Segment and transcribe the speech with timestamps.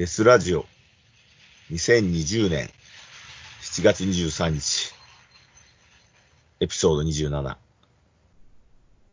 [0.00, 0.64] デスラジオ。
[1.70, 2.70] 2020年
[3.60, 4.94] 7月23日
[6.58, 7.56] エピソード27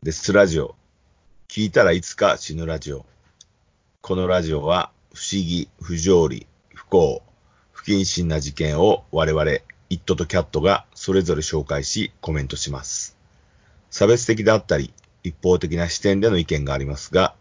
[0.02, 0.76] デスラジオ。
[1.50, 3.06] 聞いたらいつか死ぬラジオ。
[4.00, 7.22] このラジオは不思議、不条理、不幸、
[7.74, 13.18] 不謹慎な事件を我々、イットとキャットがそれぞれ紹介しコメントします。
[13.90, 17.36] 差別的であったり、一方的な視点での意見がありますが、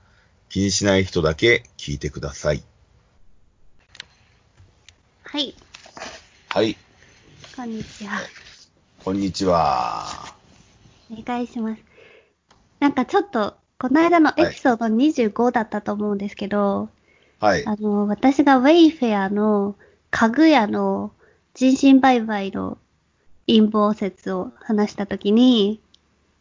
[0.48, 2.64] 気にしない人だけ聞いてください。
[5.28, 5.56] はい、
[6.50, 6.76] はい、
[7.56, 8.20] こんにちは。
[9.04, 10.06] こんにちは。
[11.10, 11.82] お願いします。
[12.78, 16.90] なんかちょっと、この間のエピソード25だったと思うんですけど、
[17.40, 17.66] はい。
[17.66, 19.74] あの、私がウェイフェアの
[20.12, 21.10] 家具屋の
[21.54, 22.78] 人身売買の
[23.48, 25.80] 陰謀説を話したときに、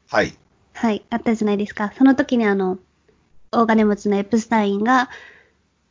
[0.10, 0.38] はい。
[0.74, 1.92] はい、あったじゃないですか。
[1.98, 2.78] その時にあの、
[3.52, 5.10] 大金持ちのエプスタインが、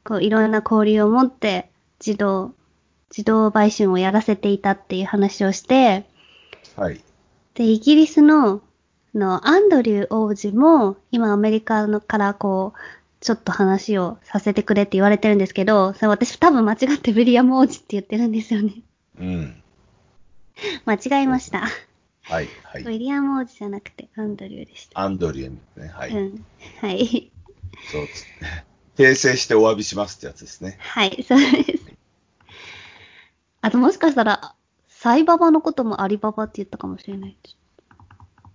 [0.05, 2.55] こう、いろんな交流を持って、自動、
[3.11, 6.05] 自動売春をやらせていたっていう話をして、
[6.77, 7.01] はい。
[7.55, 8.63] で、イギリスの、
[9.15, 12.79] の、アンドリュー王子も、今アメリカのからこう、
[13.21, 18.75] ちょっと話をさせてくれって言われてるんですけど、それ私多分間違ってウィリアム王子って言ってるんですよね。
[19.19, 19.63] うん。
[20.85, 21.69] 間違えました。
[22.23, 22.49] はい。
[22.65, 22.83] はい。
[22.83, 25.01] ウィリアム王子じゃなくてアンドリューでした。
[25.01, 25.89] アンドリューですね。
[25.89, 26.11] はい。
[26.11, 26.45] うん。
[26.81, 27.33] はい。
[27.91, 28.65] そうですね。
[28.97, 30.77] 訂正してお詫びしますってやつですね。
[30.79, 31.94] はい、そうです。
[33.65, 34.55] あともしかしたら、
[34.89, 37.37] サイババのこともアリババって言ったかもしれない。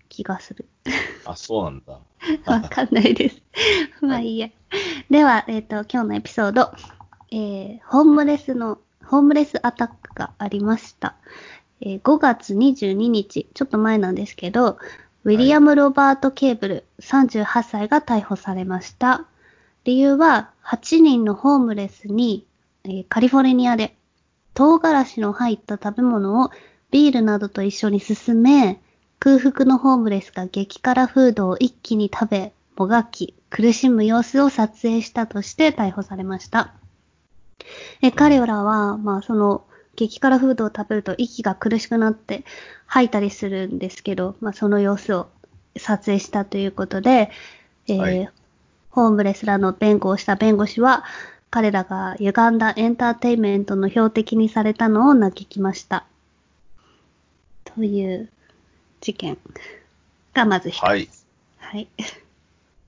[0.07, 0.67] 気がする。
[1.25, 1.99] あ、そうなんだ。
[2.45, 3.41] わかんないです。
[4.05, 4.49] まあいいや。
[5.09, 6.71] では、えっ、と、今日のエピソード、
[7.31, 11.15] えー、ホームレスの、ホームレスアタックがありました。
[11.81, 14.77] えー5月22日、ちょっと前なんですけど、
[15.23, 19.25] ウィリアム・ロバート・ケーブル、38歳が逮捕されました。
[19.85, 22.45] 理由は、8人のホームレスに、
[22.83, 23.95] えーカリフォルニアで、
[24.59, 26.51] 唐辛子の入った食べ物を
[26.91, 28.81] ビールなどと一緒に進め、
[29.17, 36.73] 空腹のホームレスが激辛フードを一気に食べ、もがき、苦しむ様子を撮影したとして逮捕されました。
[38.01, 39.63] え彼らは、まあその、
[39.95, 42.43] 激辛フードを食べると息が苦しくなって
[42.85, 45.29] 吐いたりするんですけど、まあその様子を
[45.77, 47.31] 撮影したということで、
[47.87, 48.29] えーはい
[48.91, 51.05] ホームレスらの弁護をした弁護士は、
[51.51, 56.05] 彼らが歪んだエンターテインメントの標的にされたのを嘆きました。
[57.63, 58.29] という
[59.01, 59.37] 事件
[60.33, 60.83] がまず一つ。
[60.83, 61.09] はい。
[61.57, 61.87] はい。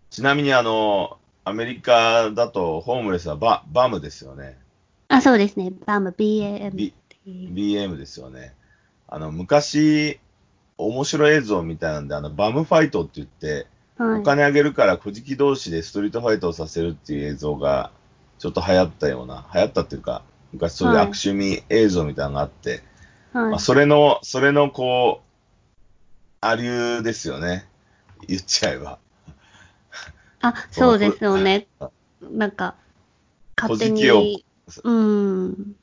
[0.10, 4.58] ちなみにあの、アメリカだとホームレスはババムですよね。
[5.08, 5.72] あ、そうですね。
[5.86, 6.72] バム、BAM。
[6.72, 6.94] B、
[7.26, 8.54] BM ですよね。
[9.08, 10.20] あの、昔、
[10.78, 13.68] 面白い映像みたいなんで、あの、バムファイトって言って、
[13.98, 14.20] はい。
[14.22, 17.92] お金あげるから小じ同士でストリートファイトをさせるっていう映像が、
[18.42, 22.82] ちょっと流行ったような、流行ったっていうか、昔そういうはい悪趣味映像みたいなのがあって、
[23.34, 25.28] はいまあ、それの、それのこう、
[26.42, 27.68] ありゅうですよね。
[28.28, 28.98] 言っちゃえば。
[30.42, 31.68] あ、 そうですよね。
[32.20, 32.74] なんか、
[33.56, 34.44] 勝手に。
[34.84, 35.76] うん。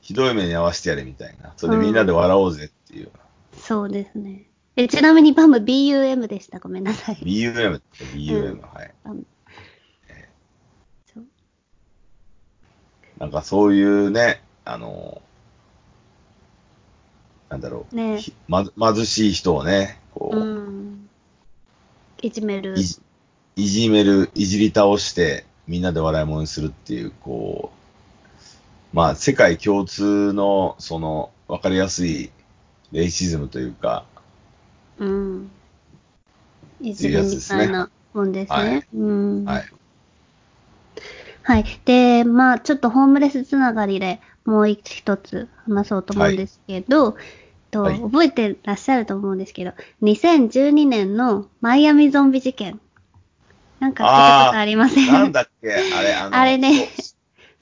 [0.00, 1.52] ひどい目に遭わせてやれみたいな。
[1.58, 3.10] それでみんなで笑おうぜっていう。
[3.58, 4.46] そうですね。
[4.76, 6.60] え、ちなみにバム BUM でした。
[6.60, 7.16] ごめんなさい。
[7.16, 8.94] BUM って BUM、うんはい。
[9.04, 9.26] バム
[11.12, 11.24] そう
[13.20, 15.20] なんかそういうね、あの、
[17.50, 21.08] なんだろう、ねひまず貧しい人をね、こう、うん。
[22.22, 22.82] いじめるい。
[22.82, 22.98] じ
[23.56, 32.30] いじめる、いじり倒して、みんなで笑い物にするっていう、こう、まあ、世界共通の、その、わかりやすい、
[32.90, 34.06] レイシズムというか、
[34.98, 35.50] うん。
[36.80, 38.58] いじめみたいなもんですね。
[38.58, 39.44] はいうん。
[39.44, 39.68] はい。
[41.42, 41.64] はい。
[41.84, 47.16] で、まあ、ちょっとホームレスつながりでもう一つ話そうと思うんですけど、
[47.70, 48.00] とはい。
[48.00, 52.80] 覚えてらっしゃると思うんですけど、2012年のマイアミゾンビ事件。
[53.80, 55.06] なんか聞いたことありません？
[55.12, 56.74] なんだっけ、あれ、あの、あれね。
[56.76, 56.86] そう。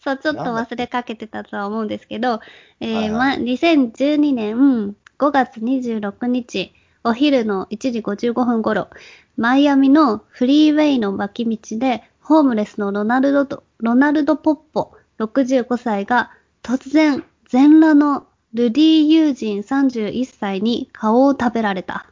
[0.01, 2.41] そう、ちょっと忘れかけてたとは思うんですけど、
[2.81, 3.11] えーはいはい。
[3.13, 6.73] ま、2012年5月26日、
[7.05, 8.89] お昼の1時55分頃、
[9.37, 16.31] マイアミのフリーウェイの脇道で、ホームレスのロナルドと、ロナルド・ポッポ、65歳が、
[16.63, 22.07] 突然、全裸のルディ・ユージン31歳に顔を食べられた。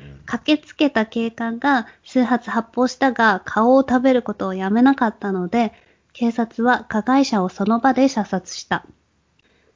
[0.00, 5.72] うん駆けつけた警官が数発発砲したが顔を食べることをやめなかったので、
[6.12, 8.84] 警察は加害者をその場で射殺した。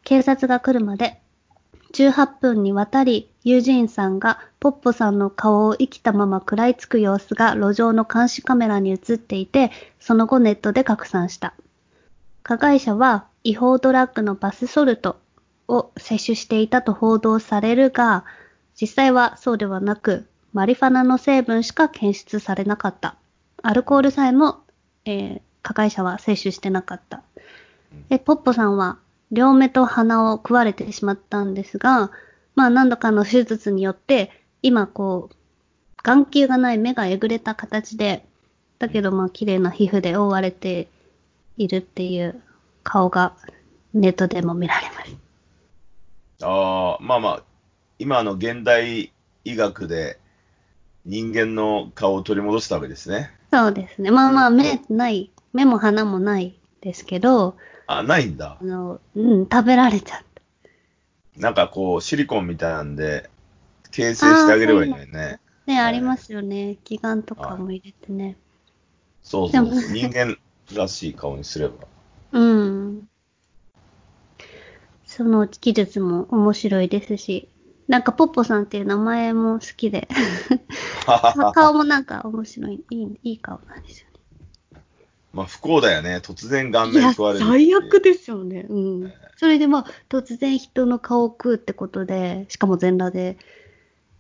[0.04, 1.22] 警察が来るまで
[1.94, 11.54] 18分にわたり、ユージーンさんがポッポさんの顔を生きたまま食らいつく様子が路上の監視カメラに映っていて、その後ネットで拡散した。
[12.42, 15.18] 加害者は違法ドラッグのバスソルト
[15.68, 18.24] を摂取していたと報道されるが、
[18.80, 23.16] 実際はそうではなく、マリファナの成分しか検出されなかった。
[23.62, 24.60] アルコールさえも、
[25.04, 27.22] えー加害者は摂取してなかった。
[28.08, 28.98] で、ポッポさんは
[29.30, 32.10] 両目と鼻を食われてしまったんですが、
[32.54, 34.30] まあ何度かの手術によって、
[34.62, 35.36] 今こう、
[36.02, 38.24] 眼球がない目がえぐれた形で、
[38.78, 40.88] だけどまあ綺麗な皮膚で覆われて
[41.56, 42.40] いるっていう
[42.82, 43.34] 顔が
[43.94, 45.16] ネットでも見られます。
[46.42, 47.42] ああ、まあまあ、
[47.98, 49.12] 今の現代
[49.44, 50.18] 医学で
[51.04, 53.30] 人間の顔を取り戻したわけですね。
[53.52, 54.10] そうですね。
[54.10, 57.56] まあまあ目ない、目も鼻もないですけど、
[57.86, 58.64] あ、ないんだあ。
[58.64, 60.31] の、うん、食べられちゃった。
[61.36, 63.30] なんかこう、シリコンみたいなんで、
[63.90, 65.40] 形成してあげればいいのにね。
[65.66, 66.78] ね、はいありますよね。
[66.88, 68.36] 義眼とかも入れてね。
[69.22, 70.36] そうそうそう人間
[70.74, 71.74] らしい顔にすれば。
[72.32, 73.08] うん。
[75.04, 77.48] その技術も面白いですし、
[77.86, 80.08] なんかポッポさんっていう名前も好きで、
[81.54, 84.06] 顔もなんか面白い、いい、いい顔なんですよ
[85.32, 86.16] まあ不幸だよね。
[86.22, 87.46] 突然顔面食われる。
[87.46, 88.66] 最悪ですよね。
[88.68, 89.12] うん。
[89.36, 93.38] それでまあ、突然人の顔を食うってことで、しかも全裸で、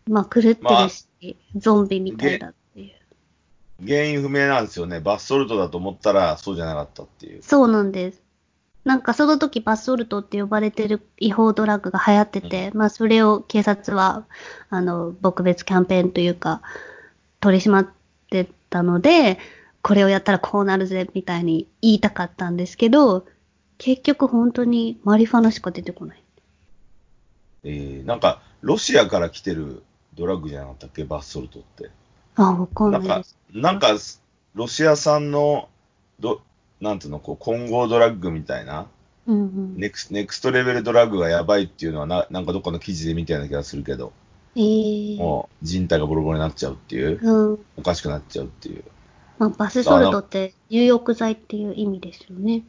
[0.08, 3.86] まあ狂ってるし、ゾンビみたいだっていう。
[3.86, 5.00] 原因不明なんですよね。
[5.00, 7.42] バスソルトだと思ったらそうじゃなかったっていう。
[7.42, 8.22] そうなんです。
[8.84, 14.24] なんかその時バスソルトって呼ばれてる違法ドラッグが流行ってて、まあそれを警察は、
[14.70, 16.62] あの、撲別キャンペーンというか、
[17.40, 17.88] 取り締まっ
[18.30, 19.38] てたので、
[19.82, 23.26] これをやったらこうなるぜ、みたいに言いたかったんですけど、
[23.78, 26.22] 結局本当にマリファナしか出てこない。
[27.64, 29.82] えー、なんか、ロシアから来てる
[30.14, 31.90] ドラッグじゃなかったっけバスソルトって。
[32.36, 33.88] あ、わかんなんかないです。、なんか、
[34.54, 35.68] ロシア産の、
[36.20, 36.42] ど、
[36.80, 38.86] なんていうの、こう、混合ドラッグみたいな、
[39.26, 39.76] うんうん。
[39.76, 44.12] ネクスネクストレベルドラッグがやばいっていうのはな、なんかどっかの記事で見たような気がするけど、
[44.54, 47.58] えー、もう人体がボロボロになっちゃうっていう、うん。
[47.76, 48.84] おかしくなっちゃうっていう。
[49.38, 52.62] まあ、バスソルトって入浴剤っていう意味ですよね。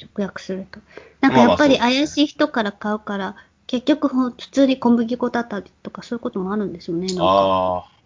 [0.00, 0.80] 直訳すると。
[1.20, 3.36] なんかやっぱり怪しい人から買うから、
[3.66, 7.06] 結局普通に小麦粉だったりとかそういうこともあるんですよね。
[7.18, 8.00] ああ。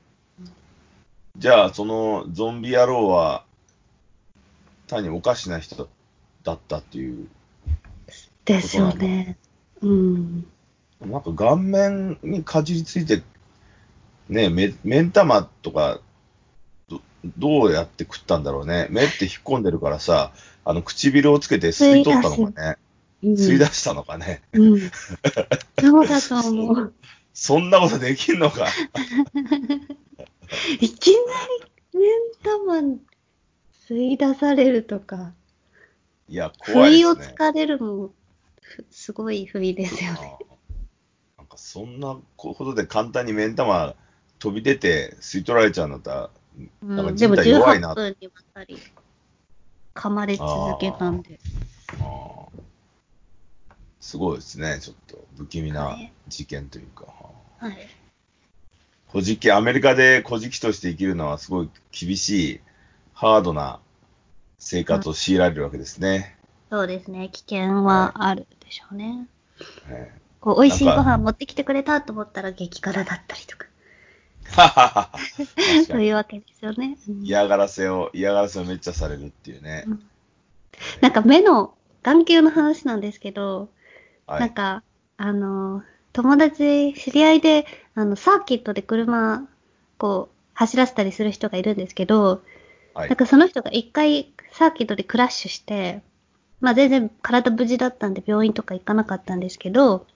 [1.37, 3.44] じゃあ、そのゾンビ野郎は、
[4.87, 5.88] 単におかしな人
[6.43, 7.29] だったっていう。
[8.44, 9.38] ですよね。
[9.81, 10.46] うん。
[11.00, 13.23] なんか顔面にかじりついて、
[14.29, 16.00] ね目、目ん玉とか
[17.24, 18.86] ど、どうやって食ったんだろうね。
[18.90, 20.32] 目って引っ込んでるからさ、
[20.64, 22.76] あの唇をつけて吸い取ったのかね。
[23.22, 24.42] うん、吸い出したのかね。
[24.52, 24.80] うん。
[25.80, 26.94] そうだと思う。
[27.34, 28.68] そんなことできんのか。
[30.80, 31.22] いきな
[31.92, 32.10] り目ん
[32.42, 32.98] 玉
[33.88, 35.32] 吸い出されるとか、
[36.28, 37.34] いや、怖不意をいですね。
[37.34, 38.12] つかれるも
[38.60, 40.36] ふすごい不意ですよね。
[40.40, 40.46] あー
[41.38, 43.94] なんかそんなことで簡単に目ん玉
[44.38, 46.30] 飛び出て吸い取られちゃうんだったら、
[46.82, 48.78] なんでも人体弱いな18分にわたり
[49.94, 50.46] 噛まれ続
[50.78, 51.38] けたんで。
[54.00, 54.78] すごいですね。
[54.80, 57.06] ちょっと不気味はない事件というか。
[57.58, 57.88] はい。
[59.10, 62.60] 古事記、アメリカで古事記として生きるのはすごい厳しい、
[63.14, 63.80] ハードな
[64.58, 66.36] 生活を強いられるわけですね。
[66.70, 67.31] そうですね。
[67.32, 69.26] 危険はあるでしょうね。
[69.88, 73.67] ええこう、美味しいご飯持ってきてくれたと思ったら激辛だったりとか。
[74.53, 76.96] ははは確そうかにいうわけですよね。
[77.08, 79.84] うん嫌がらせを、嫌がらせをめっちゃされるっていうね。
[81.01, 83.69] なんか目の眼球の話なんですけど、
[84.27, 84.41] はい。
[84.41, 84.82] なんか、
[85.17, 85.82] あの、
[86.13, 89.46] 友達、知り合いで、あの、サーキットで車、
[89.98, 92.43] こう、走らせたりする人がいるんですけど、
[92.94, 96.01] はいなんかその人が一回サーキットでクラッシュして、
[96.60, 100.06] まあ全然体無事だったんで病院とか行かなかったんですけど、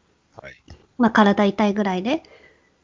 [0.40, 0.54] はい。
[0.96, 2.22] まあ体痛いぐらいで。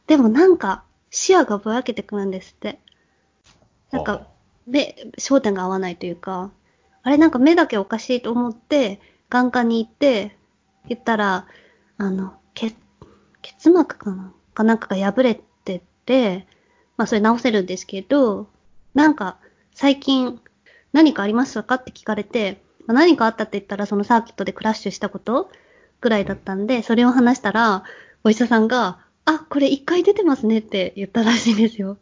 [0.06, 0.83] でもなんか
[1.14, 2.80] 視野がぼやけてくるんですって。
[3.92, 4.26] なんはか
[4.66, 6.50] 目、焦点が合わないというか、
[7.02, 10.36] あれなんか目だけおかしいと思って、眼科に行って、
[10.88, 11.46] 言ったら、
[11.98, 12.74] あの、血、
[13.42, 14.32] 結膜かな？
[14.54, 16.46] かなんかが破れてて、
[16.96, 18.48] まあそれ直せるんですけど、
[18.94, 19.38] なんか
[19.72, 20.40] 最近
[20.92, 25.50] 何かありましたかって聞かれて、まあ、何かあったって言ったらそのサーキットでクラッシュしたこと
[26.00, 27.84] ぐらいだったんで、それを話したら、
[28.24, 31.96] お医者さんが、あ、これ一回出てますねって言ったらしいんですよ。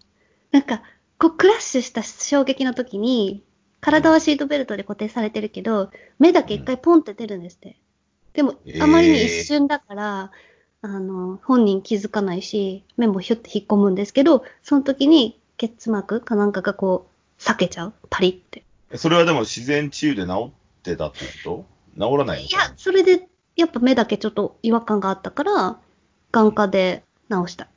[0.50, 0.82] なんか、
[1.18, 3.42] こうクラッシュした衝撃の時に、
[3.80, 7.76] 体はシートベルトで固定されてるけど、目だけ一回ポンって出るんですって。
[8.32, 10.30] でもえ、ーあまりに一瞬だから、
[10.82, 17.94] あの、本人気づかないし、目もヒュッて引っ込むんですけど、その時に結膜かなんかがこう、裂けちゃう。
[18.10, 18.64] パリって。
[18.96, 21.64] それはでも自然治癒で治ってたってこ
[21.94, 25.78] 治らないのいや、それで、やっぱ目だけちょっと違和感があったから、
[26.32, 27.68] 眼科で治した。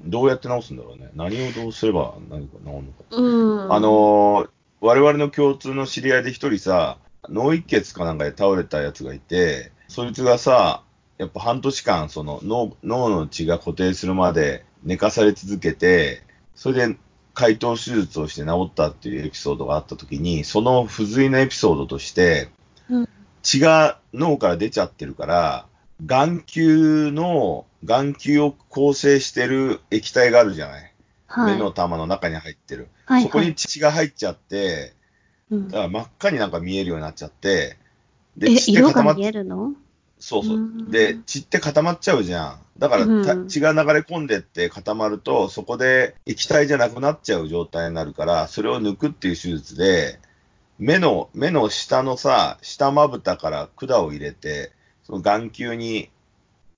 [0.00, 1.10] どうやって治すんだろうね。
[1.14, 3.04] 何をどうすれば何か治るのか。
[3.10, 3.72] うん。
[3.72, 4.48] あ、のー
[4.84, 10.82] 我々の共通の知り合いで一人さ、脳一血かなんかで倒れたやつがいて、そいつがさ、
[11.18, 16.24] やっぱ半年間、その脳脳の血が固定するまで寝かされ続けて、
[16.56, 16.96] それで
[17.32, 22.48] 解凍手術をして治ったっていうエピソードがあった時に、その不随なエピソードとして、
[22.90, 23.08] うん
[23.42, 25.66] 血が脳から出ちゃってるから、
[26.06, 30.92] 眼球の、眼球を構成してる液体があるじゃない？
[31.26, 31.54] はい。
[31.54, 32.88] 目の玉の中に入ってる。
[33.06, 34.94] はいそこに血が入っちゃって、
[35.50, 37.76] うんだから真っ赤になんか見えるようになっちゃって、
[38.36, 39.72] で、え、血って固まっ色が見えるの？
[40.18, 40.60] そうそうう。
[40.60, 42.58] んで、血って固まっちゃうじゃん。
[42.78, 50.20] だから、たうん血が流れ込んでって固まると、そこで液体じゃなくなっちゃう状態になるから、それを抜くっていう手術で、
[50.78, 54.72] 目の、目の下のさ、下まぶたから管を入れて、
[55.04, 56.08] その眼球に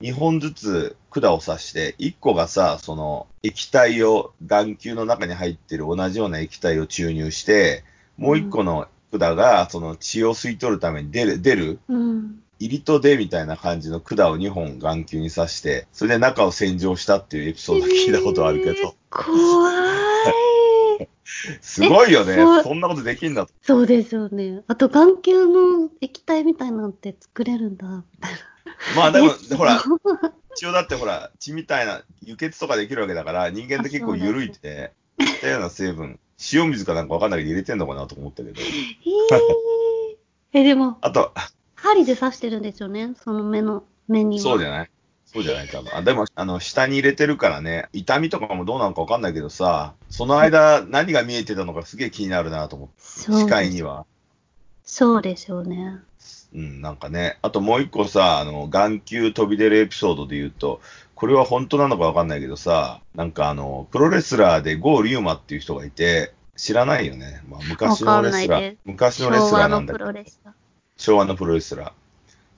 [0.00, 7.84] 2本ずつ管を刺して、1個がさ、その液体を、眼球の中に入ってる同じような液体を注入して、
[8.16, 12.40] もう1個の管がその血を吸い取るために出る、出るうん。
[12.60, 21.08] 入りと出みたいな感じの管を2本眼球に刺して、それで中を洗浄したっていうエピソード聞いたことあるけど、えー怖い。
[21.60, 22.62] すごいよねえそう。
[22.62, 23.52] そんなことできんだと。
[23.62, 24.62] そうですよね。
[24.66, 28.38] あと、眼球の液体みたいなのって作れるんだ、みたいな。
[28.96, 29.54] まあでも、え？
[29.54, 29.82] ほら、
[30.56, 36.18] 一応だってほら、血みたいな輸血とかできるわけだから、人間って結構緩いって、似たような成分、
[36.52, 38.60] 塩水かなんかわかんないけど入れてんのかなと思ったけど。
[38.60, 40.18] えー
[40.52, 41.32] え、でも、あと、
[41.74, 44.42] 針で刺してるんですよね、その目の、目には。
[44.42, 44.90] そうじゃない？
[45.26, 45.92] そうじゃない多分。
[45.96, 54.06] あでも、あの、下に入れてるからね、痛みとかもどうなのかわかんないけどさ、その間何が見えてたのかすげえ気になるなと思って、視界には。
[54.84, 55.98] そうですよね。
[56.54, 57.38] うん、なんかね。
[57.42, 60.80] あともう一個さ、あの、眼球飛び出るエピソードで言うと、
[61.14, 67.42] これは本当なのかわかんないけどさ、なんかあの、プロレスラーでゴー・リューマっていう人がいて、知らないよね。
[67.48, 70.12] まあ、昔のレスラー昔のレスラーなんだけど。
[70.96, 71.92] 昭和のプロレスラー。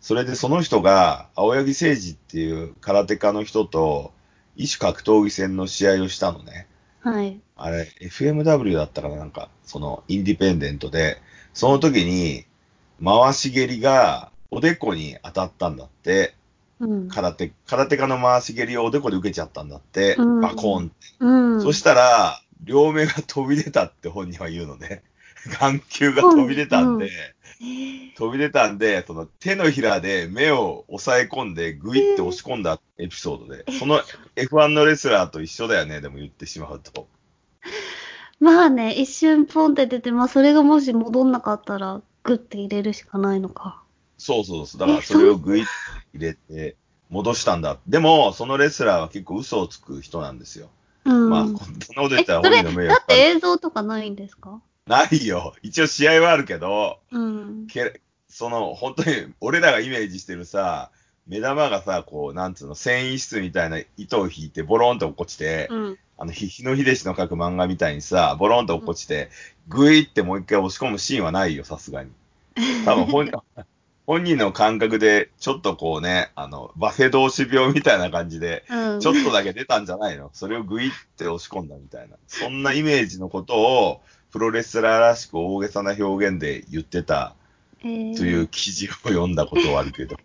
[0.00, 4.12] それでその人が、青柳誠二っていう空手家の人と、
[4.56, 6.66] 異種格闘技戦の試合をしたのね。
[7.00, 7.40] はい。
[7.56, 11.20] あれ、FMW だったかななんか、その、インディペンデントで、
[11.54, 12.44] その時に、
[13.04, 16.34] 回し蹴りが、おでこに当たったんだって、
[16.80, 17.08] うん。
[17.08, 20.92] 空手、空手家の回し蹴りをおでこで受けちゃったんだって、うんバコーンって。
[21.20, 21.62] うん。
[21.62, 25.02] そしたら、両目が飛び出たって本人は言うのね。
[25.60, 27.10] 眼球が飛び出たんで、
[28.16, 34.02] 飛び出たんで、その手のひらで目を押さえ込んで、グイって押し込んだエピソードで、その
[34.34, 37.08] F1 のレスラーと一緒だよね、でも言ってしまうと。
[38.40, 43.82] まあね、一瞬ポンって出て、まあそれがもし戻んなかったら、グッて入れるしかないのか。
[44.18, 44.80] そうそうそう。
[44.80, 45.70] だからそれをグイって
[46.18, 46.76] 入れて、
[47.08, 47.78] 戻したんだ。
[47.86, 50.68] でも、そのレスラーは結構嘘をつく人なんですよ。
[51.04, 51.30] うん。
[51.30, 51.62] まあ、こんなこ
[51.94, 54.60] と言え、ったら本人の名誉だって映像とかないんですか？
[54.86, 55.54] ないよ。
[55.62, 57.66] 一応試合はあるけど、うん。
[57.68, 60.90] けその、本当に、俺らがイメージしてるさ、
[61.26, 65.98] 目玉がさ、こう、なんつうの、繊維質みたいな糸を引いて、ボロンと落っこちて、うん。
[66.18, 69.30] あの、ひ日野秀氏の書く漫画みたいにさ、ボロンと落っこちて、
[69.68, 72.10] グイってもう一回押し込むシーンはないよ、さすがに。
[72.84, 73.30] 多分本、
[74.06, 79.00] 本人の感覚で、ちょっとこうね、あの、バセドウ氏病みたいな感じで、うん。
[79.00, 80.30] ちょっとだけ出たんじゃないの？
[80.32, 82.16] それをグイって押し込んだみたいな。
[82.28, 87.34] そんなイメージのことを、プロレスラーらしく大げさな表現で言ってた
[87.80, 90.16] えーという記事を読んだことはあるけど。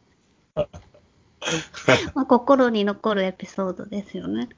[2.13, 4.50] まあ、心に残るエピソードですよね。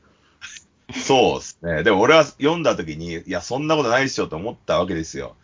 [0.94, 1.84] そうですね。
[1.84, 5.36] でも俺は読んだ時に、いや、そんなことないっしょと思ったわけですよ。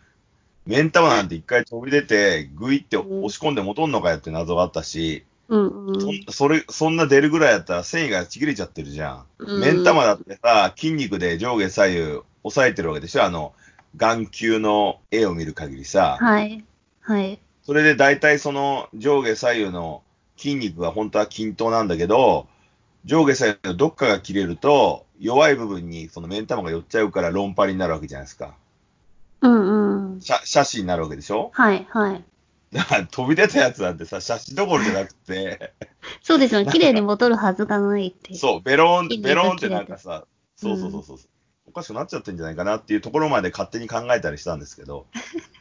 [0.66, 6.00] 目ん玉なんて一回飛び出て、グイって押し込んで戻んのかよって謎があったし、うんうん。
[6.00, 9.24] そんそれ、そんな出るぐらいやったら繊維がちぎれちゃってるじゃん。
[9.38, 13.24] うん目ん玉だってさ、筋肉で上下左右押さえてるわけでしょ？
[13.24, 13.54] あの、
[13.96, 16.18] 眼球の絵を見る限りさ。
[16.20, 16.62] はい。
[17.00, 17.40] はい。
[17.64, 20.02] それで大体その上下左右の
[20.40, 22.48] 筋肉が本当は均等なんだけど、
[23.04, 28.54] 上下左右のどっかが切れると、弱い部分にその目ん玉が寄っちゃうから論パリになるわけじゃないですか。
[29.42, 30.20] うんうん。
[30.20, 31.50] 写写真になるわけでしょ？
[31.52, 32.24] はい、はい。
[32.72, 35.72] だから飛び出たやつなんてさ、写真どころじゃなくて、
[36.22, 36.70] そうですよね。
[36.70, 38.38] 綺麗に戻るはずがないっていう。
[38.38, 40.24] そう、ベローンベローンってなんかさ、
[40.56, 41.18] そうそうそうそう、
[41.66, 45.06] おかしくなっちゃってんじゃないかなっていうところまで勝手に考えたりしたんですけど、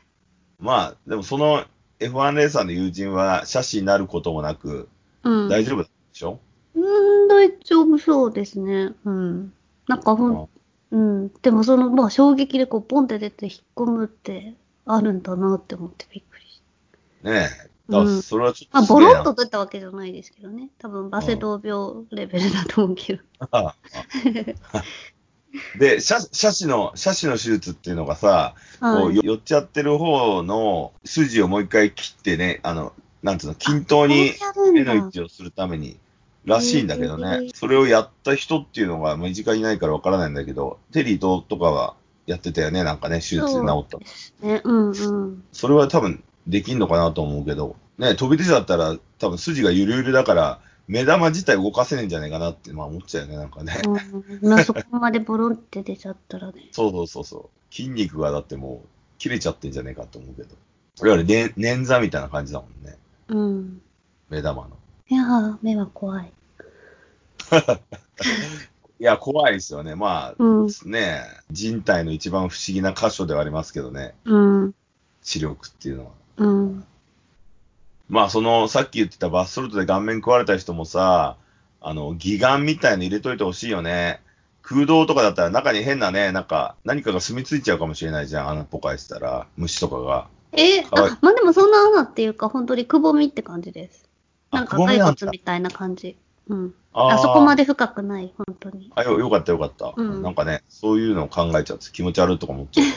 [0.59, 1.65] まあ、でもその
[2.00, 4.88] F1 レーサーの友人は写真になることもなく、
[5.24, 5.50] うん。
[5.50, 6.39] 大丈夫でしょ、
[6.75, 8.94] うーん、大丈夫そうですね。
[9.06, 9.53] うん。
[9.88, 10.50] なんかほん、
[10.91, 11.32] うん。
[11.41, 16.62] でもその、まあ衝撃でこう、ポンって出て引っ込むってあるんだなって思ってびっくりし
[17.24, 17.70] ねえ。
[17.91, 19.10] あ、うんそれはちょっまあ、とすげえな。
[19.10, 20.70] ボロッと出たわけじゃないですけどね。
[20.77, 23.24] 多分、バセドウ病レベルだと思うけど。
[23.39, 23.75] ああ
[25.77, 29.06] で、シャシャシの、シャシの手術っていうのがさ、こはい。
[29.08, 34.34] うよ寄っちゃってる方の筋をもう一回切ってね、あの、なんつうの、均等に
[34.74, 35.98] 目の位置をするために、
[36.46, 37.50] らしいんだけどへえね。
[37.53, 44.48] それをやった人っていうのが身近にいないからわからないんだけど、テリーととかはやってたよね、なんかね、手術で治った。
[44.48, 45.44] ね、うんうん。
[45.51, 53.79] それは多分できんのかなと思うけど、ね、飛び出ちゃったら多分筋がゆるゆるだから、目玉自体動かせねえんじゃないかなって、まあ思っちゃうよね、なんかね。
[53.86, 56.69] うん、まあそこまでボロンって出ちゃったらね。
[56.74, 57.74] そうそうそうそう。
[57.74, 58.88] 筋肉がだってもう
[59.19, 60.50] 切れちゃってんじゃねえかと思うけど。
[60.50, 62.98] いわゆるね捻挫みたいな感じだもんね。
[63.27, 63.81] うん。
[64.31, 64.69] 目玉の。
[65.10, 66.34] いやー、目は怖い。
[69.00, 69.93] いや、怖いですよね。
[69.93, 70.67] まあ、うん。
[70.86, 74.15] ね人体の一番不思議な箇所ではありますけどね。
[74.25, 74.75] うん。
[75.22, 76.12] 視力っていうのは。
[76.38, 76.86] うん。
[78.10, 81.38] まあ、その、さっき言ってたバスソルトで顔面食われた人もさ、
[81.80, 84.22] あの、義眼みたいの入れといてほしいよね。
[84.62, 88.50] 空洞とかだったら中に変なね、なんか、何かが住み着いちゃうかもしれないじゃん。
[88.50, 90.28] 穴っぽかいしたら、虫とかが。
[90.54, 94.10] えかわいいあ、まあでもそんな穴っていうか、本当にくぼみって感じです。
[94.51, 96.18] あなんか骸骨みたいな感じ。
[96.50, 96.74] うん。
[96.94, 98.92] あそこまで深くない、本当に。
[98.96, 102.88] あ、よ、よかったよかった、うんなんかね、そういうのを考えちゃって気持ち悪いとか思っちゃう。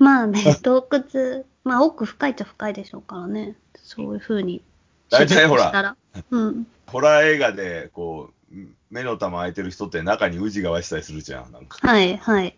[0.02, 3.56] まあね、洞窟、まあ奥深いっちゃ深いでしょうからね。
[3.90, 4.62] そういう風に。
[5.10, 5.96] 大体ほら。
[6.30, 6.66] うん。
[6.86, 8.54] ホラー映画で、こう、
[8.88, 11.50] 目の玉開いてる人って中にウジが湧いてたりするじゃん。
[11.50, 12.56] なんか、はい、はい。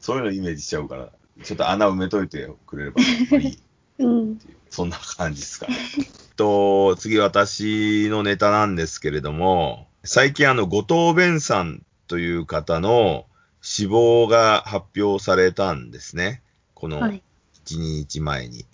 [0.00, 1.08] そういうのイメージしちゃうから、
[1.42, 3.00] ちょっと穴埋めといてくれれば
[3.30, 3.58] まあいい。
[4.00, 4.38] うん。
[4.68, 5.66] そんな感じですか。
[6.36, 13.24] と、次私のネタなんですけれども、最近あの、後藤弁さんという方の
[13.62, 16.42] 死亡が発表されたんですね。
[16.74, 17.22] このはい。
[17.64, 18.66] 1日前に。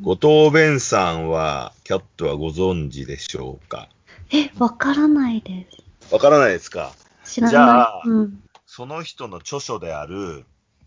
[0.00, 3.88] 後藤弁さんは、キャットはご存知でしょうか？
[4.32, 6.12] え、わからないです。
[6.14, 6.92] わからないですか？
[7.24, 8.08] 知らじゃなあい。
[8.08, 8.42] うん。
[8.66, 10.44] その人の著書である、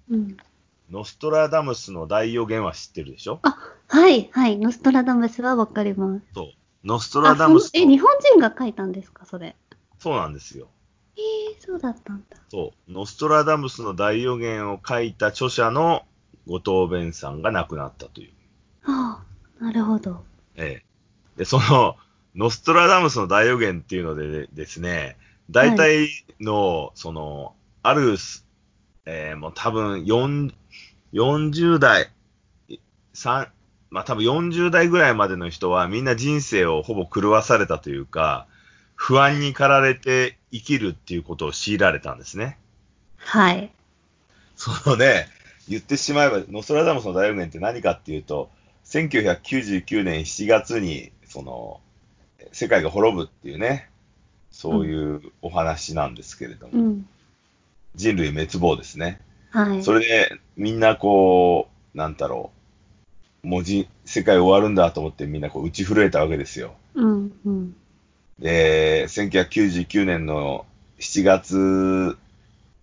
[0.10, 0.38] うん。
[0.92, 3.40] ノストラダムスの大予言は知ってるでしょ？
[3.44, 4.58] あ、はい、はい。
[4.58, 6.26] ノストラダムスはわかります。
[6.34, 6.48] そう。
[6.84, 9.56] ノストラダムスえ、日本人が書いたんですか、それ。
[10.00, 10.68] そうなんですよ。
[11.18, 12.38] えー、そうだったんだ。
[12.50, 12.92] そう。
[12.92, 16.04] ノストラダムスの大予言を書いた著者の
[16.48, 18.32] 後藤弁さんが亡くなったという。
[18.86, 19.22] あ
[19.60, 20.24] あ、なるほど。
[20.56, 20.86] ええ。
[21.38, 21.98] で、その、
[22.36, 25.18] ノストラダムスの大予言っていうのでですね、
[25.50, 28.46] 大体の、その、あるす、
[29.06, 30.54] えーもう多分4、
[31.14, 32.12] 40代、
[33.14, 33.48] 三
[33.92, 38.48] まあ多分40代ぐらいまでの人はみんな人生をほぼ狂わされたというか、
[38.96, 42.58] 不安に駆られて生きるっていうことを強いられたんですね。
[43.18, 43.72] はい。
[44.56, 45.28] そのね、
[45.70, 48.50] 言ってしまえば、ノストラダムスの大予言って何かっていうと、
[48.86, 51.82] 1999年7月に、その、
[52.52, 53.90] 世界が滅ぶっていうね、
[54.52, 57.08] そういうお話なんですけれども、うん。
[57.96, 59.20] 人類滅亡ですね。
[59.50, 59.84] はい。
[59.84, 62.52] それで、みんなこう、なんだろ
[63.44, 66.76] う、もうじ世界終わるんだと思ってみんなこう打ち震えたわけですよ。
[66.96, 67.76] うん、うん。
[68.40, 70.66] で、1999年の
[71.00, 72.18] 7月、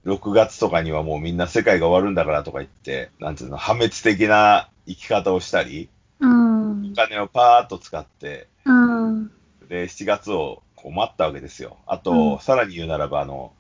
[0.07, 5.89] 6月とかにはもうみんな世界が終わるんだからとか言って、なんていうの、破滅的な生き方をしたり、
[6.21, 6.95] うんお。
[6.95, 9.31] 金をパーッと使って、うん。
[9.69, 11.79] で、7月をこう待ったわけですよ。
[11.87, 13.53] あと、うんさらに言うならば、あの、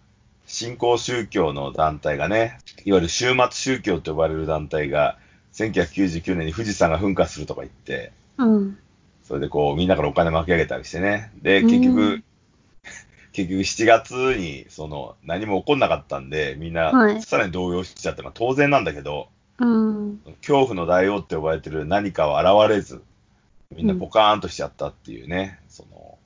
[0.47, 5.19] 新興宗教の団体がね、いわゆる終末宗教と呼ばれる団体が、
[5.53, 8.79] 1999年に富士山が噴火するとか言って、うん。
[9.25, 11.31] それでこう、みんなからお金巻き上げたりしてね。
[11.43, 12.25] で、結局、う ん
[13.33, 19.29] 結局7月に、その、何も起こんなかったんで、みんなは、いさらに動揺しちゃって、まあ当然なんだけど、
[19.63, 20.19] うん。
[20.41, 23.03] 恐怖の大王って呼ばれてる何かは現れず、
[23.71, 26.19] みんなポカーンとしちゃったっていうね、その、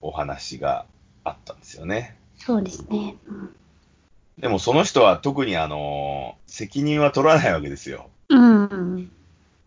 [0.00, 0.86] お話が
[1.24, 2.16] あったんですよね。
[2.38, 3.16] そうですね。
[3.26, 3.56] うん
[4.38, 8.10] でもその人は特にあの、責任は取らないわけですよ。
[8.28, 9.10] うん。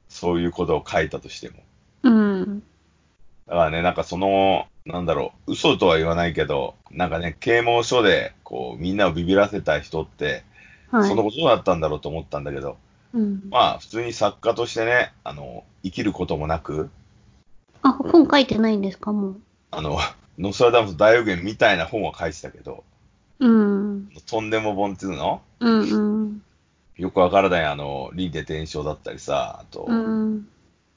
[0.10, 1.56] そういうことを書いたとしても。
[2.04, 2.60] うん。
[3.48, 10.44] だからね、なんかその、なんだろう、嘘とは言わないけど、なんかね、啓蒙書で、こう、みんなをビビらせた人って、
[10.92, 11.10] はい。
[11.10, 12.78] そのことだったんだろうと思ったんだけど、
[13.14, 13.50] うん。
[13.50, 16.90] まあ、普通に作家としてね、あの、生きることもなく、
[17.82, 19.42] あ、本書いてないんですか、もう。
[19.72, 19.98] あの、
[20.38, 22.84] ノストラダムス大予言みたいな本は書いてたけど、
[23.40, 24.10] うん。
[24.30, 25.42] とんでも本っていうの？
[25.62, 26.42] うんうん。
[26.98, 30.48] よくわからない、あの、リーデ伝承だったりさ、あと、うん。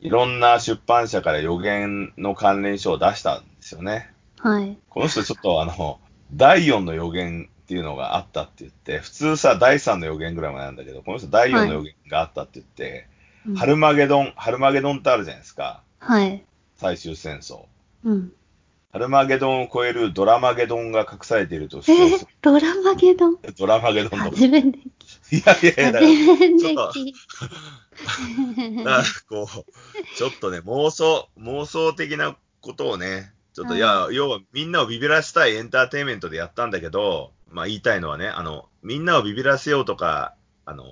[0.00, 4.10] いろんな出版社から予言の関連書を出したんですよね。
[4.40, 4.76] はい。
[4.88, 6.00] この人ちょっとあの、
[6.34, 13.06] 第4の予言っていうのがあったって言って、普通さ、第3の予言ぐらいまでなんだけど、この人第4の予言があったって言って、
[13.46, 15.82] うんハルマゲドン、ハルマゲドンってあるじゃないですか。
[15.98, 16.44] はい。
[16.76, 17.64] 最終戦争。
[18.04, 18.32] うん。
[18.92, 23.38] アルマゲドンを超えるドラマゲドンが隠されていると主え張すー、ドラマゲドン？
[23.42, 23.52] る。
[23.58, 24.26] ドラマゲドンの。
[24.26, 26.92] 初めて、いやいやいや、初だから、ちょっと
[29.28, 40.34] こう、ちょっとね、妄想、妄想的なことをね、ちょっと、はいいや、要はみんなをビビらせたいエンターテインメントでやったんだけど、まあ言いたいのはね、あの、みんなをビビらせようとか、
[40.64, 40.84] あの、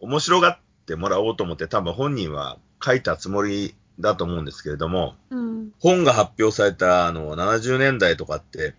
[0.00, 5.72] 面白がってもらおうと思って多分本人は書いたつもりだと思うんですけれども、うん。
[5.78, 8.74] 本が発表されたあの70年代とかって、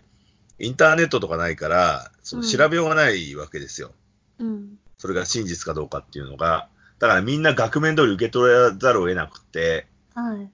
[0.60, 3.92] インターネットとかないから、そのうん調べようがないわけですよ。
[4.40, 4.78] うん。
[4.98, 6.68] それが真実かどうかっていうのが。
[7.00, 10.50] だからみんな額面通り受け取らざるを得なくて、はい。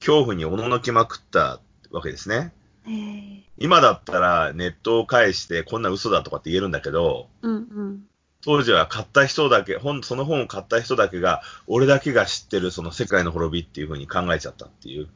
[0.00, 2.52] 恐怖におののきまくったわけですね。
[2.88, 8.02] えー、今だったらネットを介してこんな嘘だとかって言えるんだけど、うんうん。
[8.40, 15.08] 当時は買った人だけ、本、その本を買った人だけが、俺だけが知ってるその世界の滅びっていう風に考えちゃったっていう。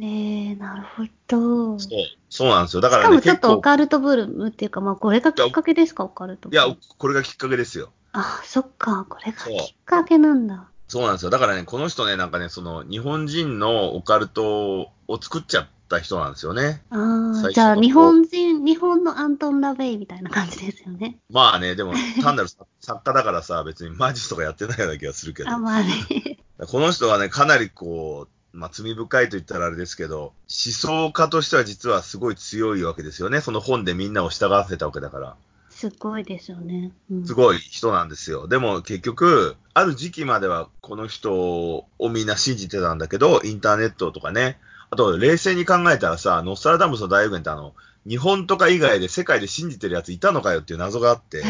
[0.00, 1.78] えー、なるほど。
[1.80, 1.90] そう、
[2.30, 2.80] そうなんですよ。
[2.80, 7.90] だしからね、かもちょっとオカルトブルームっていうか、まあこれがきっかけですか、オカルトブいやルーム。、これがきっかけですよ。
[8.12, 10.68] あ、そっか、これがきっかけなんだ。
[10.86, 11.30] そうなんですよ。
[11.30, 16.82] だからね、この人ね、なんかね、その、日本人のオカルトを作っちゃった人なんですよね。
[16.90, 21.18] ああ、じゃあ日本人、日本のアントン・ラベイみたいな感じですよね。
[21.30, 25.50] まあね、でも、単なる作作家だからさ、別にマジとかやってないような気がするけど。
[25.50, 26.38] あ、まあね。
[26.68, 33.40] この人はね、かなりこう、まあ、罪深いと言ったらあれですけど、思想家としては実はすごい強いわけですよね。
[33.40, 35.36] その本でみんなを従わせたわけだから。
[35.70, 36.90] すごいですよね。
[37.08, 38.48] うん、すごい人なんですよ。
[38.48, 44.58] でも結局、ある時期まではこの人をみんな信じてたんだけど、インターネットとかね。
[44.90, 47.74] あと、冷静に考えたらさ、ノストラダムスの大予言ってあの、
[48.06, 51.42] 日本とか以外で世界で信じてるやついたのかよっていう謎があって。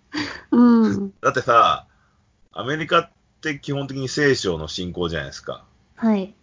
[0.50, 1.12] うん。
[1.20, 1.86] だってさ、
[2.52, 3.10] アメリカっ
[3.42, 5.64] て基本的に聖書の信仰じゃないですか。
[5.96, 6.34] はい。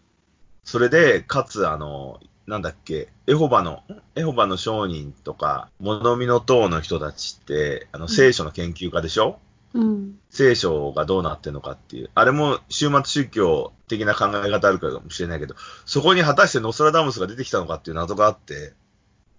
[0.63, 3.83] それで、かつ、あの、なんだっけ、エホバの、
[4.15, 9.39] エホバの商人とか、物見の党の人たちって、あの、聖書の研究家でしょ、
[9.73, 10.19] うん。
[10.29, 11.53] 聖書がどうなってん。
[11.53, 12.09] のかっていう。
[12.15, 15.55] あれも終末宗教的な考え方あるかもしれないけど、
[15.85, 18.73] そこに果たしてノストラダムスが出てきたのかっていう謎があって、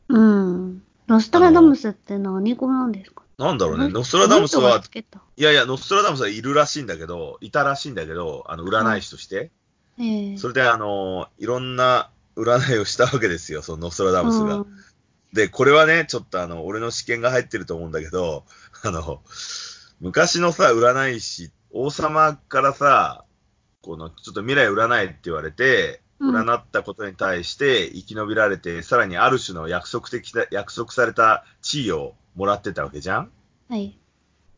[0.09, 0.83] うん。
[1.09, 2.93] ノストラダムスって何語なん。
[2.93, 3.59] ですかなん。
[3.59, 4.83] だろうね、ノストラダムスは、
[5.37, 6.87] いやいや、ノストラダムスはいるらしいん。
[6.87, 7.95] だけど、いたらしいん。
[7.95, 9.51] だけど、あの、占い師として。
[9.99, 11.77] ええそれで、あの、いろん。
[11.77, 14.57] な占いをしたわけですよ、そのノストラダムスが。
[14.57, 14.67] うん。
[15.33, 17.93] で、これはね、ちょっとあの、俺の試験が入ってると思うん。
[17.93, 18.45] だけど、
[18.83, 19.21] あの、
[20.05, 23.25] 昔のさ、占い師、王様からさ、
[23.81, 33.31] この、ちょっと未来占えって言われて、うん占ったことに対して生き延びられて、さらにある種の約束的な、約束された地位をもらってたわけじゃん？
[33.71, 33.99] はい。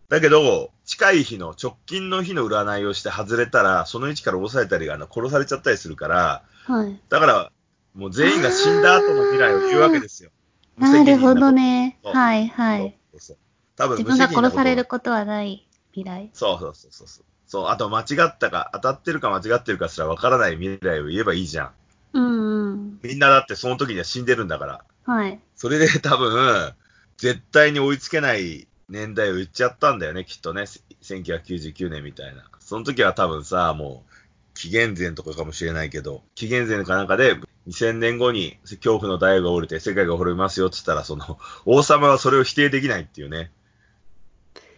[0.09, 7.01] だけど、近い日の、直近の日の占いをして外れたら、その位置から抑えたり、あの、殺されちゃったりするから、はい。
[7.09, 7.53] だから、
[7.95, 10.31] もう全員が死んだ後の未来を言うわけですよ。
[10.77, 12.01] なるほどね。
[12.03, 12.97] はい、はい。
[13.13, 13.37] そうそう
[13.77, 16.29] 多分自分が殺されるこことはない未来。
[16.29, 17.25] とそうそうそうそうそう。
[17.47, 21.71] そう、あと間違ったか、当たってるか間違ってるかすらわからない未来を言えばいいじゃん。
[22.15, 22.99] うんうん。
[23.03, 24.85] みんなだってその時には死んでるんだから。
[25.05, 25.41] はい。
[25.55, 26.75] それで多分、
[27.19, 30.65] 絶対に追いつけない年代を言っちゃったんだよね、きっとね。
[31.03, 32.45] 1999年みたいな。
[32.59, 34.13] その時は多分さ、もう、
[34.55, 37.37] 紀元前とかかもしれないけど、紀元前かなんかで、
[37.69, 43.51] 2000年後に恐怖の大が降りて世界が滅びますよって言ったら、その、王様はそれを否定できないっていうね。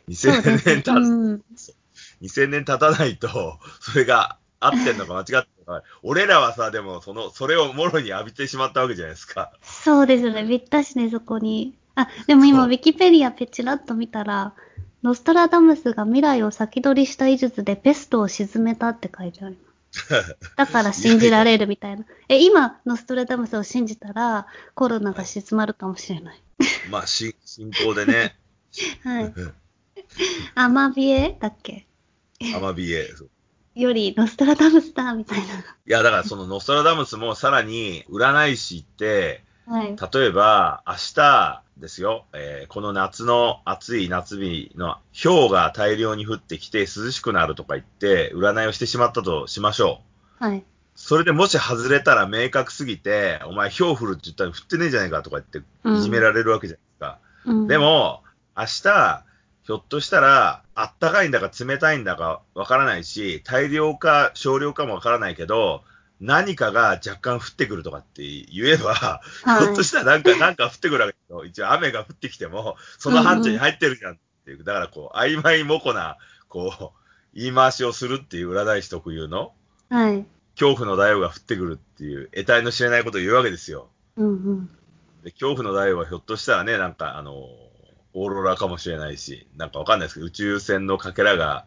[0.09, 1.43] 2000そうです年経つ、うん。
[2.23, 5.83] 2000年経たないと、それが合ってんのか間違ってんのか。
[6.03, 9.53] 俺らはさ、でも、その、それをもろに浴びてしまったわけじゃないですか。
[9.63, 10.47] そうですね。
[10.47, 11.75] ぴったしね、そこに。
[11.95, 14.55] あ、でも今、ウィキペディアペチラッと見たら、
[15.03, 19.69] ノストラダムスが未来を先取りした医術でペストを沈めたって書いてあります。
[20.57, 22.05] だから信じられるみたいな。
[22.29, 26.43] え、今、ノストラダムスを信じたら、コロナが静まるかもしれない。
[26.91, 28.37] まあ、し信仰でね。
[29.05, 29.35] はい。
[30.55, 31.87] アマビエだっけ？
[32.57, 33.09] アマビエ。
[33.75, 35.43] より、ノストラダムスだみたいい
[35.87, 39.75] や、だからそのノストラダムスもさらに占い師って、な。
[39.79, 39.97] はい。
[40.13, 50.03] 例えば明日ですよ、えーこの夏の暑い夏日の氷が大量に降ってきて涼しくなるとか言って占いをしてしまったとしましょ
[50.41, 50.45] う。
[50.45, 50.65] はい。
[50.97, 57.19] それでもし外れたら明確すぎて、お前氷降るって言ったら降ってねえじゃないかとか言っていじめられるわけじゃないですか。
[57.45, 58.25] うん、で、も、
[58.57, 59.25] 明日、
[59.69, 65.83] ひょっとしたら、あったかいんだか冷たいんだかわからないし、大量か少量かもわからないけど、
[66.23, 69.21] 何かが若干降ってくるとかって言えば、は
[69.59, 71.45] いひょっとしたらなんか、なんか降ってくるわけですよ。
[71.45, 74.65] 一応雨が降ってきても、その範疇に入ってるじゃんっていう。
[74.65, 76.17] だからこう、曖昧模糊な、
[76.49, 79.53] こう、言い回しをするっていう占い師特有の。
[79.91, 80.25] はい。
[80.59, 83.91] 恐怖の大王が降ってくるっていう、得体の知れないことを言うわけですよ。
[84.17, 84.71] うんうん。
[85.25, 87.35] で恐怖の大王はひょっとしたらね、なんかあの、
[88.15, 91.65] オーロラかもしれないし、なんかわかんないですけど、宇宙船のかけらが、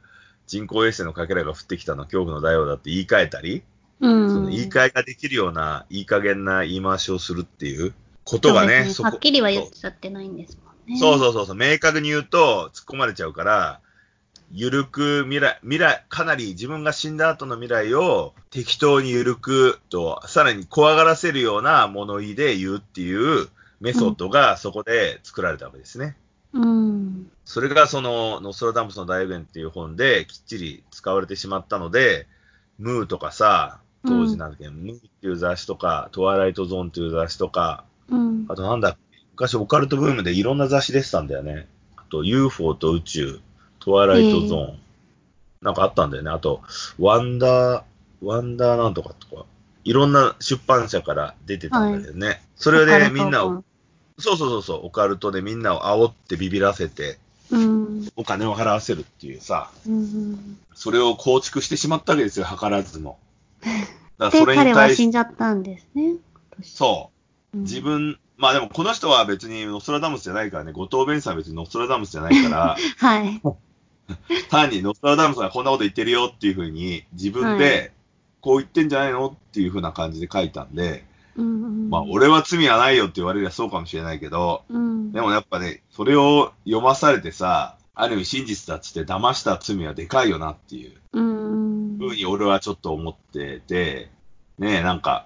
[0.47, 3.63] 人工衛星のかけらが降ってきたのは恐怖の大王だって言い換えたり、
[4.01, 4.29] うん。
[4.29, 10.99] その言い換えができるような、いい加減な言い回しをするっていうことがね、こそうですはっきりは言っちゃってないんですもんね。
[10.99, 13.79] そうそうそうそう、明確に言うと突っ込まれちゃうから、
[14.53, 23.47] ゆるく未来、未来、かなり自分が死んだ後の未来を適当にゆるくと、さらに怖がらせるような物言いで言うっていう
[23.79, 26.17] メソッドがそこで作られたわけですね。
[26.53, 27.31] うん。
[27.45, 32.27] それがその、ノストラダムスの大予言っていう本できっちり使われてしまったので、
[32.79, 38.45] ムーとかさ、当時なんだっけ、ムーっていう雑誌とか、トワイライトゾーンっていう雑誌とか、うん。
[38.49, 38.97] あとなんだ、
[39.33, 41.67] 昔オカルトブームでいろんな雑誌出てたんだよね。
[41.97, 43.39] あと UFO と宇宙、
[43.79, 44.79] トワイライトゾーン。
[45.61, 46.31] なんかあったんだよね。
[46.31, 46.61] あと、
[46.97, 47.83] ワンダー、
[48.23, 49.45] ワンダーなんとかとか、
[49.83, 52.41] いろんな出版社から出てたんだけどね。
[52.55, 53.63] それでみんなを、
[54.21, 57.17] そうそうそうそう、オカルトでみんなを煽ってビビらせて、
[57.51, 58.09] うん。
[58.15, 60.57] お金を払わせるっていうさ、うん。
[60.73, 63.19] それを構築してしまったわけですよ、図らずも。
[63.61, 63.75] だか
[64.17, 66.15] らで、それ彼はに対し死んじゃったんですね。
[66.63, 67.11] そ
[67.53, 67.57] う。
[67.57, 67.63] うん。
[67.63, 73.41] 自分、まあでもこの人は別にノストラダムスじゃないからね、後藤弁さんは別にノストラダムスじゃないから、 はい。
[74.49, 77.93] 単にノストラダムスがこんなこと言ってるよっていうふうに自分はで
[78.41, 81.05] こう言ってんじゃないのっていうふうな感じで書いたんで、
[81.35, 81.89] うんうん。
[81.89, 85.11] まあ俺は罪はないよって言われりゃそうかもしれないけど、うん。
[85.11, 91.97] でもやっぱね、それを読まされてさ、ある意味真実だっつって騙した罪はでかいよなっていううん。
[91.99, 94.09] ふうに俺はちょっと思ってて、
[94.57, 95.25] ねえ、なんか、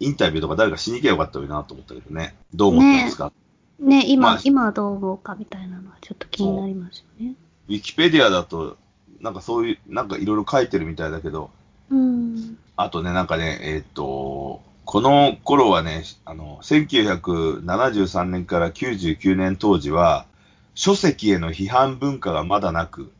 [0.00, 2.34] インタビューとか誰かしに行けばよかったなと思ったけどね。
[2.54, 3.32] どう思ったんですか、
[3.78, 7.34] ね、今、まあ今はどう思うかみたいなのはちょっと気になりますよね。
[7.68, 8.76] ウィキペディアだと、
[9.20, 11.50] なんかそういう、なんかいろいろ書いてるみたいだけど、
[11.90, 12.58] うん。
[12.76, 20.24] あとね、なんかね、えーっと、この頃はね、あの、1973年から99年当時は、
[20.74, 23.12] 書籍への批判文化がまだなく、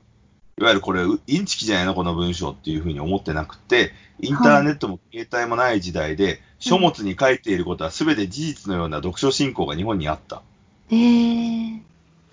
[0.58, 1.94] いわゆるこれ、うインチキじゃないの？
[1.94, 10.36] この文章っていうふうに思ってなくて、インターネットも携帯もない時代で、書物に書いていることは全て事実のような読書進行が日本にあった。
[10.36, 10.40] っ
[10.88, 11.82] てええ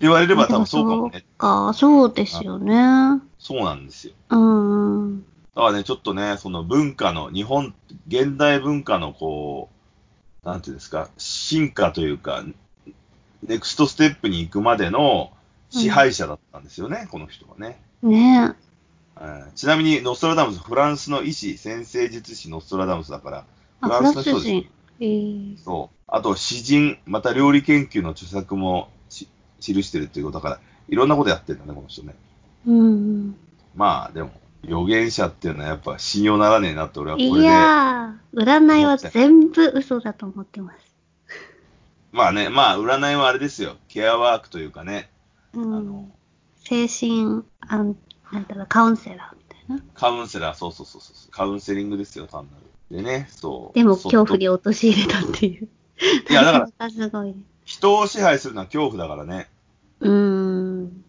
[0.00, 1.26] 言われれば多分そうかもね。
[1.36, 3.20] か、そうですよね。
[3.38, 4.14] そうなんですよ。
[4.30, 5.26] うん。
[5.54, 7.74] だからね、ちょっとね、その文化の、日本、
[8.08, 9.68] 現代文化のこ
[10.44, 12.44] う、なんていうんですか、進化というか、
[13.42, 15.32] ネクストステップに行くまでの
[15.70, 17.80] 支配者だったんですよね、この人はね。
[18.02, 18.54] ね
[19.20, 23.44] うんちなみに、ノストラダムス、フランスの医師、先生術師ノストラダムスだから、
[23.80, 24.44] あ、フランスの人です。
[24.44, 24.66] 人。
[25.00, 25.96] ええそう。
[26.06, 29.28] あと、詩人、また料理研究の著作もし
[29.60, 32.14] 記してるっていうことだから、いろんなことやってるんだね、この人ね。
[32.66, 33.36] うん。
[33.74, 34.30] まあ、でも、
[34.64, 37.44] 預言者っていうのはやっぱ信用ならねえなって俺はこれいで。
[37.44, 40.96] やー、占いは全部嘘だと思ってます。
[42.12, 43.76] まあね、まあ、占いはあれですよ。
[43.88, 45.10] ケアワークというかね、
[45.54, 46.12] うあのん。
[46.56, 47.96] 精神、あん
[48.32, 49.84] なんだろう、カウンセラーみたいな。
[49.94, 52.66] カウンセラー、そうそうそうそう、カウンセリングですよ、単なる。
[52.90, 53.74] でね、そう。
[53.74, 55.68] でも、恐怖に陥れたっていう。
[56.28, 56.90] いや、だから、 ら。
[56.90, 57.36] すごいね。
[57.64, 59.50] 人を支配するのは恐怖だからね。
[60.00, 61.04] うーん。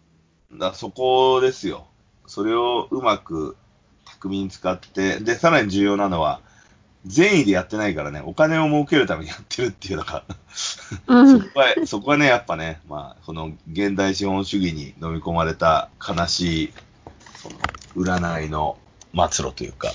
[0.52, 1.86] だそこですよ。
[2.28, 3.56] それをうまく
[4.04, 6.40] 巧みに使って、で、さらに重要なのは、
[7.04, 10.24] 善意でやってないからね、お金を儲けるためにやってるっていう、だか
[11.08, 11.40] ら、うん。
[11.40, 16.72] そこは、そこはね、やっぱね、まあ、この現代資本主義に飲み込まれた悲しい、
[17.36, 17.56] その、
[18.04, 18.78] 占いの
[19.14, 19.92] 末路というか、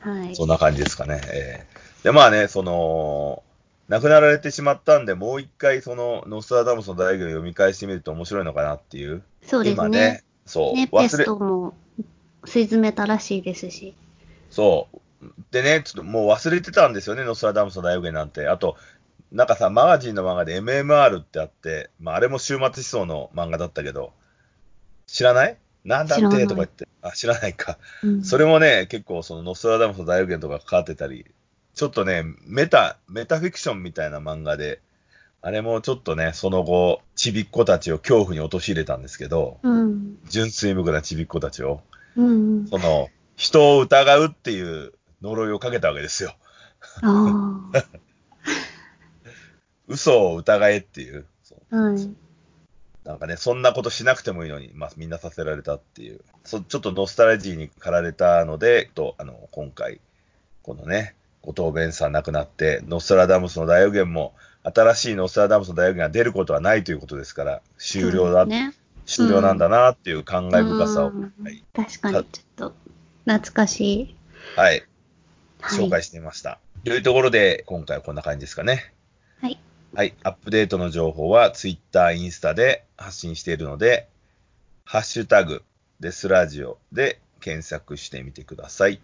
[0.00, 0.34] はい。
[0.34, 1.20] そんな感じですかね。
[1.24, 3.42] えーで、まあね、その、
[3.88, 9.22] 亡くなられてしまったんで、もう一回、その、ノストラダムスの大学を読み返してみると面白いのかなっていう。
[9.42, 11.74] そうですね今ね。、そう、ね、ペストも
[12.42, 13.94] 吸い詰めたらしいですし。
[14.50, 15.00] そう。
[15.50, 18.46] でね、ちょっともう忘れてたんですよね、ノストラダムスの大予言なんて。
[18.48, 18.76] あと、
[19.32, 24.12] なんかさ、マガジンの漫画で MMR ってあって、まあ、あれも終末思想の漫画だったけど、
[25.06, 25.56] 知らない？
[25.84, 26.24] なんだって？
[26.24, 26.86] とか言って。
[27.02, 27.78] あ、知らないか。
[28.02, 31.26] うん、それもね、結構そのノストラダムスの大予言とか関わってたり、
[31.74, 34.80] ちょっとね、メタ、メタフィクションみたいな漫画で、
[35.46, 40.16] あれもちょっとね、その後、ちびっ子たちを恐怖に陥れたんですけど、うん。
[40.26, 41.82] 純粋無垢なちびっ子たちを、
[42.16, 42.66] うん。
[42.66, 46.34] その、人を疑うっていう呪いをかけたわけですよ。
[47.02, 47.70] あ
[49.86, 51.26] 嘘を疑えっていう。
[53.04, 56.22] なんかね、そんなことしなくてもいいのに、まあ、みんなさせられたっていう。
[56.44, 60.00] そちょっとノスタルジーに駆られたので、と、あの、今回、
[60.62, 64.32] このね、後藤弁さん亡くなって、ノストラダムスの大予言も、
[64.64, 68.74] 新しいノストラダムスの大予言が出ることはないということですから、終了だ、ね。
[69.06, 71.10] 終了なんだなっていう感慨深さを。
[71.10, 71.62] うんはい。
[71.74, 72.24] 確かに、ちょっ
[72.56, 72.74] と、
[73.26, 74.16] 懐かしい。
[74.56, 74.84] はい。
[75.60, 76.58] 紹介してみました。
[76.84, 78.92] というところで、今回はこんな感じですかね。
[79.40, 79.58] はい。
[79.94, 80.14] はい。
[80.22, 84.08] アップデートの情報は Twitter、インスタで発信しているので、
[84.84, 85.62] ハッシュタグ、
[86.00, 89.00] デスラジオで検索してみてください。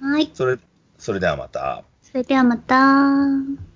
[0.00, 0.30] はい。
[0.32, 0.58] それ、
[0.98, 1.84] それではまた。
[2.02, 3.66] それではまた。